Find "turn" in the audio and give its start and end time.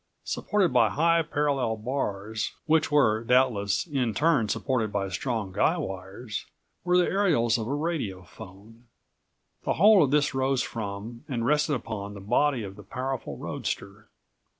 4.15-4.49